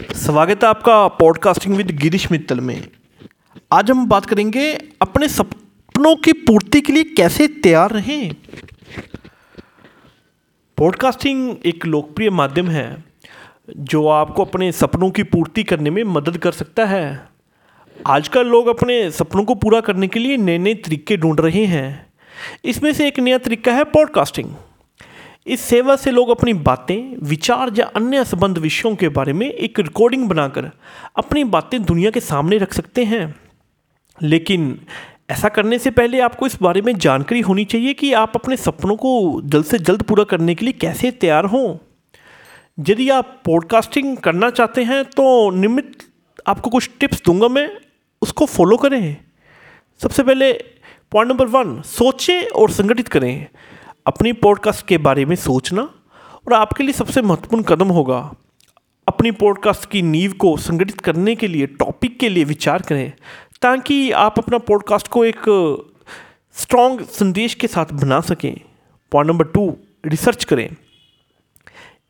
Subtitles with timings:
[0.00, 2.88] स्वागत है आपका पॉडकास्टिंग विद गिरीश मित्तल में।
[3.72, 8.34] आज हम बात करेंगे अपने सपनों की पूर्ति के लिए कैसे तैयार रहें।
[10.76, 13.04] पॉडकास्टिंग एक लोकप्रिय माध्यम है,
[13.76, 17.28] जो आपको अपने सपनों की पूर्ति करने में मदद कर सकता है।
[18.06, 22.12] आजकल लोग अपने सपनों को पूरा करने के लिए नए नए तरीके ढूंढ रहे हैं।
[22.64, 24.54] इसमें से एक नया तरीका है पॉडकास्टिंग
[25.50, 29.80] इस सेवा से लोग अपनी बातें, विचार या अन्य संबंध विषयों के बारे में एक
[29.80, 30.70] रिकॉर्डिंग बनाकर
[31.16, 33.34] अपनी बातें दुनिया के सामने रख सकते हैं।
[34.22, 34.80] लेकिन
[35.30, 38.96] ऐसा करने से पहले आपको इस बारे में जानकारी होनी चाहिए कि आप अपने सपनों
[38.96, 41.76] को जल्द से जल्द पूरा करने के लिए कैसे तैयार हों।
[42.88, 45.98] यदि आप पॉडकास्टिंग करना चाहते हैं तो नियमित
[46.46, 47.70] आपको कुछ टिप्स दूँगा मैं,
[48.22, 49.16] उसको फॉलो करें।
[50.02, 50.52] सबसे पहले
[51.12, 53.46] पॉइंट नंबर वन सोचें और संगठित करें।
[54.10, 55.82] अपनी पॉडकास्ट के बारे में सोचना
[56.46, 58.34] और आपके लिए सबसे महत्वपूर्ण कदम होगा।
[59.08, 63.12] अपनी पॉडकास्ट की नींव को संगठित करने के लिए टॉपिक के लिए विचार करें
[63.62, 65.46] ताकि आप अपना पॉडकास्ट को एक
[66.56, 68.60] स्ट्रॉन्ग संदेश के साथ बना सकें।
[69.12, 69.76] पॉइंट नंबर टू
[70.06, 70.68] रिसर्च करें।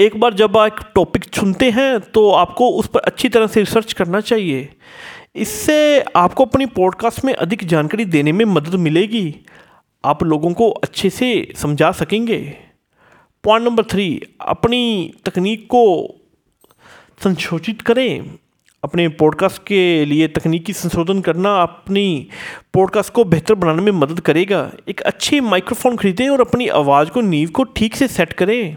[0.00, 3.92] एक बार जब आप टॉपिक चुनते हैं तो आपको उस पर अच्छी तरह से रिसर्च
[3.92, 4.68] करना चाहिए।
[5.34, 9.34] इससे आपको अपनी पॉडकास्ट में अधिक जानकारी देने में मदद मिलेगी।
[10.04, 12.56] आप लोगों को अच्छे से समझा सकेंगे।
[13.44, 16.14] पॉइंट नंबर थ्री, अपनी तकनीक को
[17.24, 18.38] संशोधित करें।
[18.84, 22.28] अपने पॉडकास्ट के लिए तकनीकी संशोधन करना अपनी
[22.74, 27.20] पॉडकास्ट को बेहतर बनाने में मदद करेगा। एक अच्छी माइक्रोफोन खरीदें और अपनी आवाज़ को,
[27.20, 28.76] नींव को ठीक से सेट करें।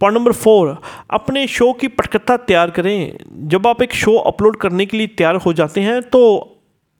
[0.00, 4.86] पॉइंट नंबर फोर, अपने शो की पटकथा तैयार करें। जब आप एक शो अपलोड करने
[4.86, 6.48] के लिए तैयार हो जाते हैं तो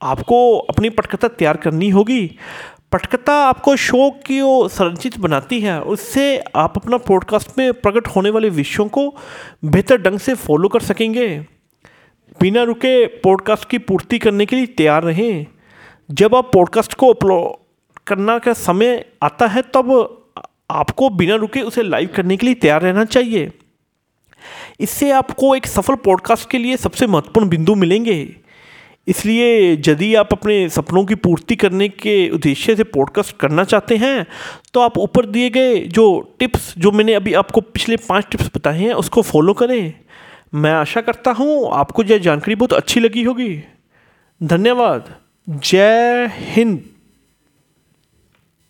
[0.03, 2.31] आपको अपनी पटकथा तैयार करनी होगी।
[2.93, 4.41] पटकथा आपको शो की
[4.75, 9.17] संरचित बनाती है, उससे आप अपना पॉडकास्ट में प्रकट होने वाले विषयों को
[9.65, 11.47] बेहतर ढंग से फॉलो कर सकेंगे।
[12.41, 15.47] बिना रुके पॉडकास्ट की पूर्ति करने के लिए तैयार रहें।
[16.11, 17.63] जब आप पॉडकास्ट को अपलोड
[18.07, 20.19] करना का समय आता है, तब
[20.71, 23.53] आपको बिना रुके उसे लाइव करने के लिए तैयार रहना चाहिए।
[24.81, 28.37] इससे आपको एक सफल पॉडकास्ट के लिए सबसे महत्वपूर्ण बिंदु मिलेंगे।
[29.09, 34.27] इसलिए यदि आप अपने सपनों की पूर्ति करने के उद्देश्य से पॉडकास्ट करना चाहते हैं
[34.75, 38.79] तो आप ऊपर दिए गए जो टिप्स जो मैंने अभी आपको पिछले पाँच टिप्स बताए
[38.79, 39.93] हैं, उसको फॉलो करें।
[40.55, 43.63] मैं आशा करता हूँ आपको यह जानकारी बहुत अच्छी लगी होगी।
[44.43, 45.15] धन्यवाद।
[45.49, 46.92] जय हिंद।